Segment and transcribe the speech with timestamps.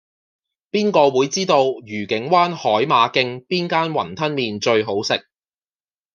[0.71, 5.23] 邊個會知道愉景灣海馬徑邊間雲吞麵最好食